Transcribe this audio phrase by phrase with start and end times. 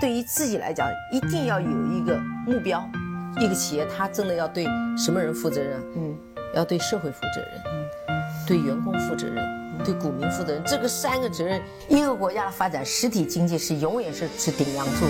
[0.00, 2.82] 对于自己来讲，一定要有一个目标。
[3.38, 4.64] 一个企业，它真的要对
[4.96, 5.78] 什么人负责任？
[5.94, 6.16] 嗯，
[6.54, 7.86] 要对社会负责任，嗯，
[8.46, 9.44] 对员工负责任，
[9.84, 10.62] 对股民负责任。
[10.64, 11.60] 这个三个责任，
[11.90, 15.04] 一个国家的发展，实体经济是永远是是顶梁柱。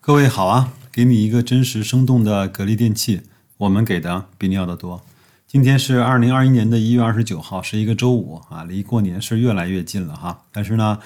[0.00, 3.20] 各位好啊，给你一个真实生动的格力电器，
[3.58, 5.02] 我们给的比你要的多。
[5.46, 10.44] 今天是二零二一年的一月二十九号，是一个周五啊，离过年是越来越近了哈。
[10.50, 10.98] 但是呢。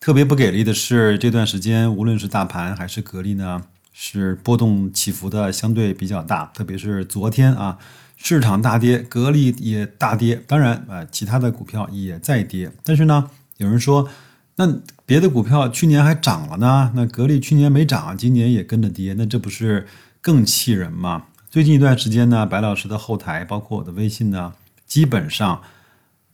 [0.00, 6.50] 特别不给力的是，这段时间无论是大盘还是格力呢，是波动起伏的相对比较大。
[6.54, 7.76] 特别是昨天啊，
[8.16, 10.42] 市场大跌，格力也大跌。
[10.46, 12.72] 当然啊，其他的股票也在跌。
[12.82, 13.28] 但是呢，
[13.58, 14.08] 有人说，
[14.56, 19.86] 那别的股票去年还涨了呢，那格力去年没涨，今年也跟着跌，那这不是
[20.22, 21.26] 更气人吗？
[21.50, 24.54] 最近一段时间呢，白老师的后台，包括我的微信呢，
[24.86, 25.60] 基本上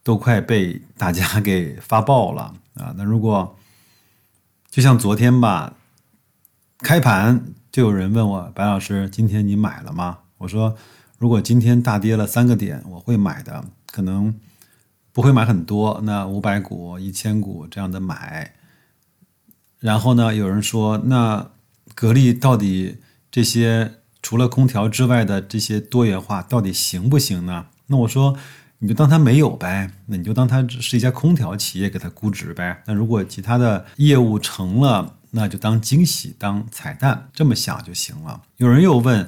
[0.04, 2.54] 都快被大家 给发爆了。
[2.74, 3.55] 啊，那如果
[4.76, 5.72] 就像昨天吧，
[6.80, 10.18] 开盘就有人问我白老师，今天你买了吗？
[10.36, 10.76] 我说，
[11.16, 14.38] 如果今天大跌了三个点，我会买的，可能
[15.14, 18.52] 不会买很多，那五百股、一千股这样的买。
[19.78, 21.52] 然后呢，有人说，那
[21.94, 22.98] 格力到底
[23.30, 27.68] 这些除了空调之外的这些多元化到底行不行呢？
[27.86, 28.36] 那我说。
[28.78, 32.82] 你就当它没有呗，那你就当它是一家空调企业给它估值呗。
[32.86, 38.42] 那如果其他的业务成了，那就当惊喜当彩蛋，这么想就行了。
[38.58, 39.26] 有人又问，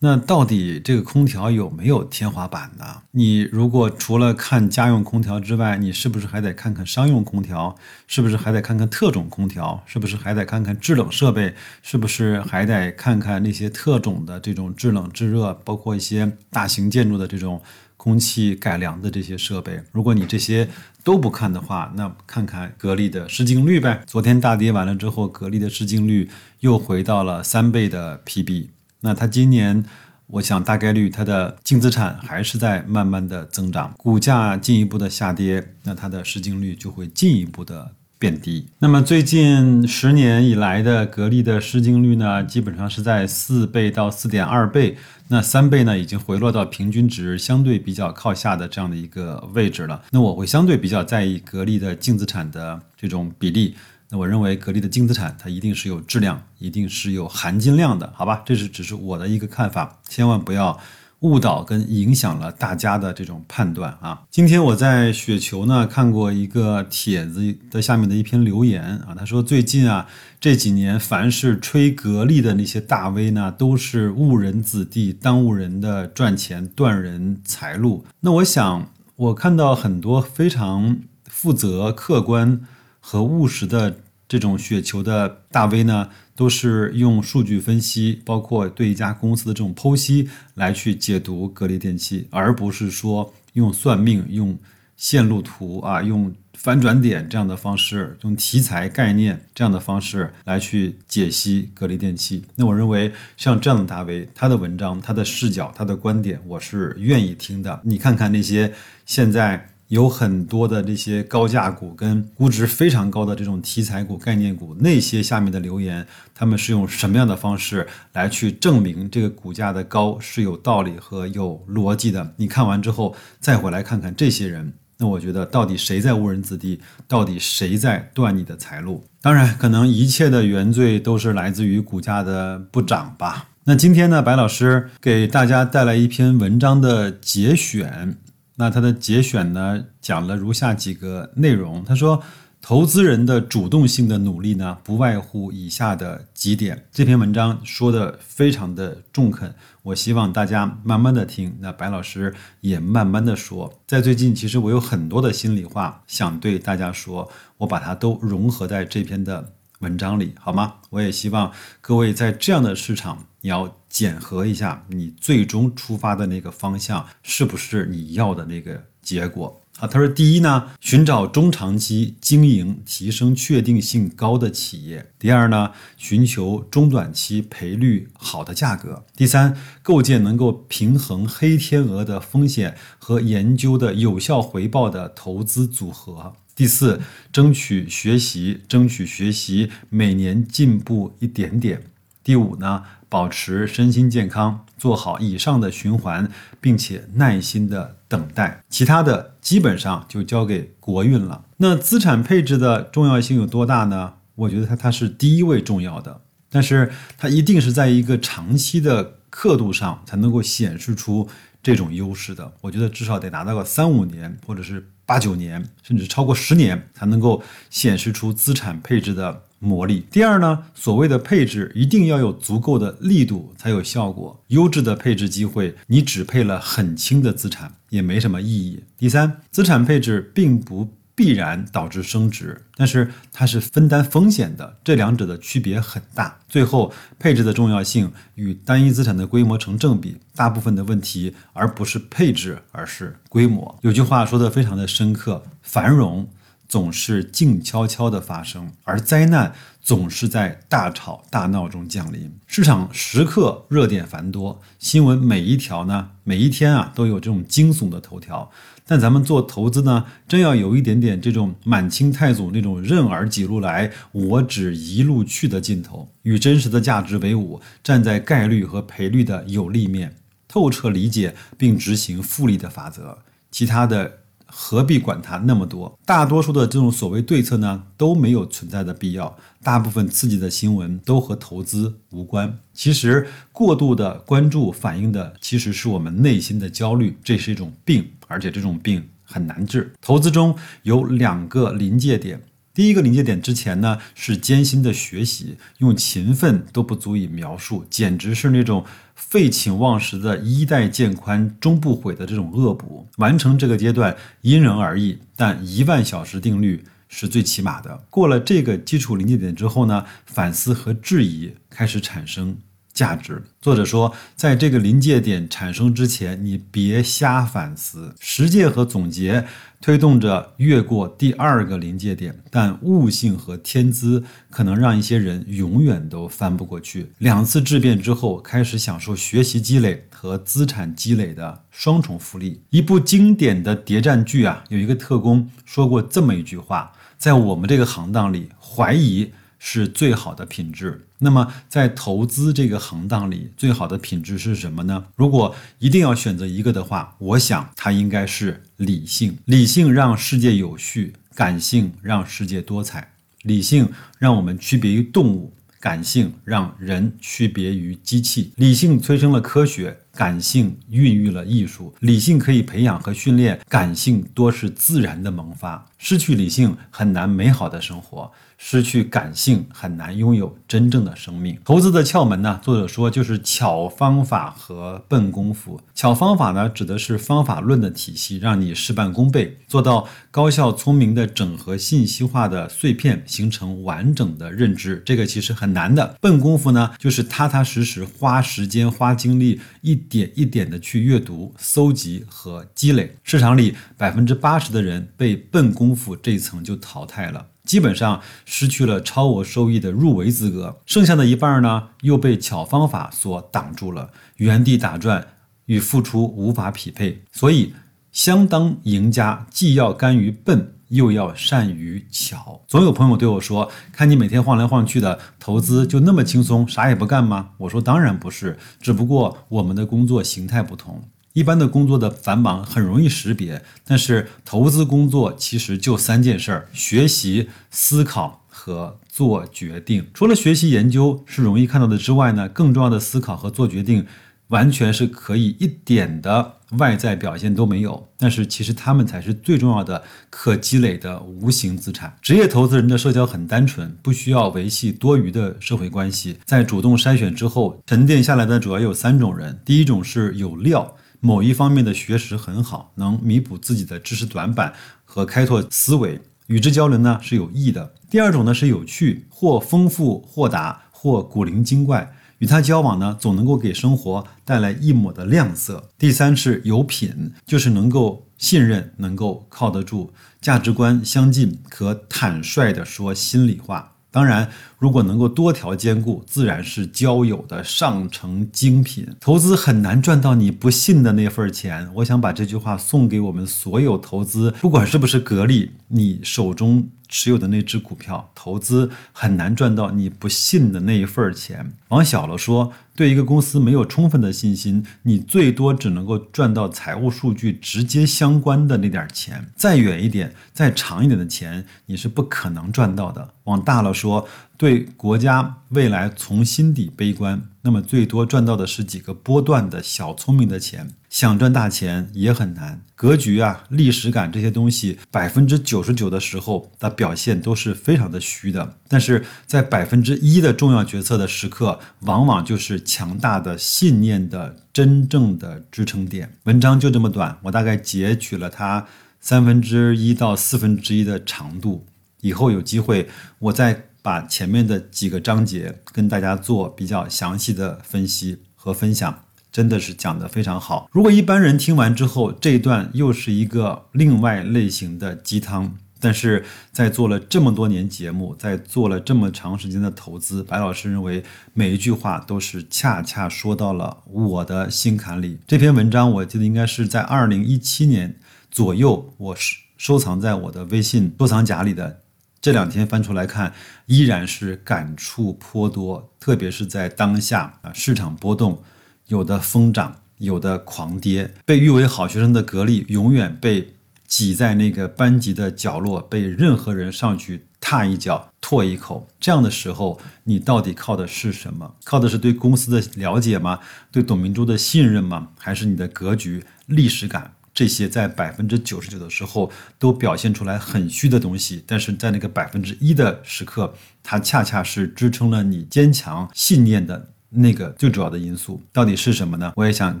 [0.00, 2.84] 那到底这个空调有没有天花板呢？
[3.12, 7.74] 你如果除了看家用空调之外，你是不是还得看看商用空调？
[8.06, 9.82] 是不是还得看看特种空调？
[9.86, 11.54] 是不是还得看看制冷设备？
[11.82, 17.62] 是不是还得看看那些特种的这种制冷制热，包括一些大型建筑的这种？
[18.02, 20.66] 空气改良的这些设备，如果你这些
[21.04, 24.02] 都不看的话，那看看格力的市净率呗。
[24.06, 28.68] 昨天大跌完了之后，格力的市净率又回到了三倍的 PB。
[29.02, 29.84] 那它今年，
[30.28, 37.92] 我想大概率它的净资产还是在慢慢的增长，股价进一步的下跌，那它的市净率就会进一步的。
[38.20, 38.68] 变低。
[38.78, 44.96] 那么最近十年以来的格力的市净率呢，基本上是在四倍到四点二倍。
[45.28, 50.02] 那三倍呢，已经回落到平均值相对比较靠下的这样的一个位置了。
[50.10, 53.74] 那我会相对比较在意格力的净资产的这种比例。
[54.10, 58.42] 那我认为格力的净资产它一定是有质量，一定是有含金量的，好吧？
[58.44, 60.78] 这是只是我的一个看法，千万不要。
[61.20, 64.22] 误导跟影响了大家的这种判断啊！
[64.30, 70.06] 今天我在雪球呢看过一个帖子的下面的一篇留言啊，他说最近啊
[70.40, 78.06] 这几年凡是吹格力的那些大 V 呢，都是误人子弟，耽误人的赚钱，断人财路。
[78.20, 82.62] 那我想，我看到很多非常负责、客观
[82.98, 83.96] 和务实的。
[84.30, 94.56] 这种雪球的大 V 呢，都是用数据分析，包括对一家公司的这种剖析来去解读格力电器，而不是说用算命、用
[94.96, 102.44] 线路图啊、用反转点这样的方式，用题材概念这样的方式来去解析格力电器。
[102.54, 107.80] 那我认为，像这样的大 V，他的文章、他的视角、他的观点，我是愿意听的。
[107.82, 108.72] 你看看那些
[109.04, 109.66] 现在。
[109.90, 122.32] 有很多的这些高价股跟估值非常高的这种题材股、概念股，那些下面的留言，他们是用什么样的方式来去证明这个股价的高是有道理和有逻辑的？
[122.36, 129.04] 你看完之后再回来看看这些人，那我觉得到底谁在误人子弟，到底谁在断你的财路？
[129.20, 133.48] 当然，可能一切的原罪都是来自于股价的不涨吧。
[133.64, 138.16] 那今天呢，白老师给大家带来一篇文章的节选。
[138.60, 141.82] 那他的节选呢，讲了如下几个内容。
[141.82, 142.22] 他说，
[142.60, 146.84] 投资人的主动性的努力呢，不外乎以下的几点。
[146.92, 151.56] 这篇文章说的非常的中肯，我希望大家慢慢的听。
[151.58, 157.26] 那白老师也慢慢的说，在最近，其实我有很多的心里话想对大家说，
[157.56, 160.74] 我把它都融合在这篇的文章里，好吗？
[160.90, 163.26] 我也希望各位在这样的市场。
[163.42, 169.88] 你要检核一下你最终出发的那个方向是不是你要的那个结果啊？
[169.88, 187.00] 他说，第一呢，寻找中长期经营提升确定性高的企业；第二呢，寻求中短期赔率好的价格；第三，构建能够平衡黑天鹅的风险和研究的有效回报的投资组合；第四，
[187.32, 191.78] 争取学习，争取学习，每年进步一点点；
[192.22, 192.82] 第五呢？
[193.08, 196.30] 保持身心健康，做好以上的循环，
[196.60, 201.46] 并且耐心的等待，其他的基本上就交给国运了。
[201.56, 204.12] 那资产配置的重要性有多大呢？
[204.34, 206.20] 我觉得它它是第一位重要的，
[206.50, 211.26] 但是它一定是在一个长期的刻度上才能够显示出
[211.62, 212.52] 这种优势的。
[212.60, 219.42] 我觉得至少得拿到个三五年，或者是八九年，甚至超过十年，才能够显示出资产配置的。
[219.62, 220.06] 魔力。
[220.10, 224.42] 第二呢，所谓的配置一定要有足够的力度才有效果。
[224.46, 228.82] 优质的配置机会，你只配了很轻的资产也没什么意义。
[228.96, 230.88] 第三，资产配置并不
[231.20, 236.34] 必然导致升值，但是它是分担风险的，这两者的区别很大。
[236.48, 240.16] 最后，配置的重要性与单一资产的规模成正比。
[240.34, 243.78] 大部分的问题而不是配置，而是规模。
[243.82, 246.26] 有句话说的非常的深刻：繁荣。
[246.70, 249.52] 总是静悄悄地发生，而灾难
[249.82, 252.32] 总是在大吵大闹中降临。
[252.46, 258.48] 市场时刻热点繁多，新闻每一条呢，每一天啊都有这种惊悚的头条。
[258.86, 270.14] 但咱们做投资呢，真要有一点点这种满清太祖那种任尔几路来，我只一路去的劲头，与真实的价值为伍，站在概率和赔率的有利面，
[270.46, 273.18] 透彻理解并执行复利的法则，
[273.50, 274.19] 其他的。
[274.52, 275.98] 何必管它那么多？
[276.04, 279.36] 大多数的这种所谓对策呢，都没有存在的必要。
[279.62, 282.58] 大部分刺激的新闻都和投资无关。
[282.72, 289.92] 其实过度的关注反映的其实是我们内心的焦虑，这是一种病，而且这种病很难治。
[290.00, 292.40] 投资中有两个临界点。
[292.72, 298.84] 第一个临界点之前呢，是艰辛的学习，用勤奋都不足以描述，简直是那种
[299.14, 303.08] 废寝忘食的衣带渐宽终不悔的这种恶补。
[303.16, 308.04] 完成这个阶段因人而异，但一万小时定律是最起码的。
[308.08, 312.56] 过了这个基础临界点之后呢，反思和质疑开始产生。
[313.00, 313.42] 价值。
[313.62, 318.14] 作者说，在这个临界点产生之前，你别瞎反思。
[318.20, 319.46] 实践和总结
[319.80, 327.10] 推动着越过第二个临界点，但悟性和天资可能让一些人永远都翻不过去。
[327.16, 332.60] 两次质变之后，开始享受学习积累和资产积累的双重福利。
[332.68, 339.32] 一部经典的谍战剧啊，有一个特工说过这么一句话：在我们这个行当里，怀疑。
[339.60, 341.06] 是最好的品质。
[341.18, 345.04] 那么，在投资这个行当里，最好的品质是什么呢？
[345.14, 349.38] 如果一定要选择一个的话，我想它应该是理性。
[349.44, 353.12] 理性让世界有序，感性让世界多彩。
[353.42, 358.52] 理性让我们区别于动物，感性让人区别于机器。
[358.56, 361.94] 理性催生了科学，感性孕育了艺术。
[362.00, 365.86] 理性可以培养和训练，感性多是自然的萌发。
[365.96, 368.30] 失去理性，很难美好的生活。
[368.62, 371.58] 失去感性，很难拥有真正的生命。
[371.64, 372.60] 投资的窍门呢？
[372.62, 375.80] 作者说就是巧方法和笨功夫。
[375.94, 385.02] 巧方法呢，指的是方法论的体系，让你事半功倍，做到高效聪明的整合信息化的碎片，形成完整的认知。
[385.06, 386.18] 这个其实很难的。
[386.20, 393.16] 笨功夫呢，就是踏踏实实花时间、花精力，一点一点的去阅读、搜集和积累。
[393.22, 397.46] 市场里百分之八十的人被笨功夫这一层就淘汰了。
[397.64, 405.24] 基本上失去了超额收益的入围资格，剩下的一半呢又被巧方法所挡住了，原地打转
[405.66, 407.72] 与付出无法匹配，所以
[408.10, 412.60] 相当赢家既要甘于笨，又要善于巧。
[412.68, 430.08] 总有朋友对我说：“看你每天晃来晃去的，投资就那么轻松，啥也不干吗？”我说：“当然不是，只不过我们的工作形态不同。”一般的工作的繁忙很容易识别，但是投资工作其实就三件事儿：学习、思考和做决定。
[430.12, 434.04] 除了学习研究是容易看到的之外呢，更重要的思考和做决定，
[434.50, 438.08] 完全是可以一点的外在表现都没有。
[438.16, 442.14] 但是其实他们才是最重要的可积累的无形资产。
[442.22, 446.36] 职业投资人的社交很单纯，不需要维系多余的社会关系。
[446.44, 450.94] 在主动筛选之后，沉淀下来的主要有三种人：第一种是有料。
[451.22, 454.72] 某一方面的学识很好，能弥补自己的知识短板
[455.04, 457.92] 和开拓思维，与之交流呢是有益的。
[458.08, 465.90] 第二种呢是有趣，或丰富、豁达，或古灵精怪，与他交往呢总能够给生活带来一抹的亮色。
[465.96, 473.92] 第三是有品，就是能够信任，能够靠得住，价值观相近，可坦率地说心里话。
[474.12, 479.06] 当然，如果能够多条兼顾，自然是交友的上乘精品。
[479.20, 481.88] 投资很难赚到你不信的那份钱。
[481.94, 491.72] 我想把这句话送给我们所有投资，不管是不是格力，你手中持有的那只股票，投资很难赚到你不信的那一份钱。
[491.88, 499.50] 往小了说，对一个公司没有充分的信心，你最多只能够赚到财务数据直接相关的那点钱。
[499.56, 503.34] 再远一点、再长一点的钱，你是不可能赚到的。
[503.44, 504.28] 往大了说，
[504.60, 510.90] 对国家未来从心底悲观，那么最多赚到的是几个波段的小聪明的钱。
[511.08, 518.76] 想赚大钱也很难，格局啊、历史感这些东西，百分之九十九的时候的表现都是非常的虚的。
[518.86, 526.36] 但是在百分之一的重要决策的时刻，往往就是强大的信念的真正的支撑点。
[526.44, 528.86] 文章就这么短，我大概截取了它
[529.22, 531.86] 三分之一到四分之一的长度。
[532.20, 539.24] 以后有机会，我再把前面的几个章节跟大家做比较详细的分析和分享。
[539.52, 540.88] 真的是讲得非常好。
[540.92, 555.40] 如果一般人听完之后，这一段又是一个另外类型的鸡汤，但是在做了这么多年节目，在做了这么长时间的投资，白老师认为每一句话都是恰恰说到了我的心坎里。
[555.48, 558.14] 这篇文章我记得应该是在二零一七年
[558.52, 562.02] 左右，我收收藏在我的微信收藏夹里的。
[562.40, 563.52] 这两天翻出来看，
[563.86, 568.62] 依然是感触颇多，特别是在当下啊，市场波动。
[569.08, 573.74] 有的疯涨，有的狂跌，被誉为好学生的格力永远被
[574.06, 579.08] 挤在那个班级的角落，被任何人上去踏一脚、唾一口。
[579.18, 581.74] 这样的时候，你到底靠的是什么？
[581.82, 583.58] 靠的是对公司的了解吗？
[583.90, 585.30] 对董明珠的信任吗？
[585.36, 587.34] 还是你的格局、历史感？
[587.52, 597.10] 这些在百分之九十九的时候都表现出来很虚的东西，但是在那个百分之一的时刻，它恰恰是支撑了你坚强信念的。
[597.32, 599.52] 那个最主要的因素到底是什么呢？
[599.54, 600.00] 我也想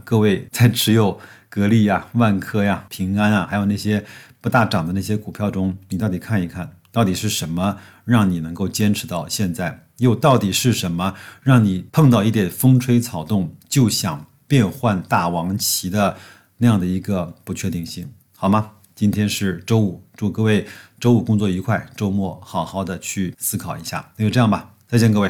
[0.00, 1.16] 各位在持有
[1.48, 4.04] 格力呀、万科呀、平安啊，还有那些
[4.40, 9.86] 不大涨的那些股票中，你到底看一看到底是什么让你能够坚持到现在？
[9.98, 16.16] 又到底是什么让你碰到一点风吹草动就想变换大王旗的
[16.62, 18.12] 那样的一个不确定性？
[18.36, 18.72] 好吗？
[18.94, 20.66] 今天是周五，祝各位
[21.00, 24.12] 周五工作愉快，周末好好的去思考一下。
[24.16, 25.28] 那就这样吧，再见各位。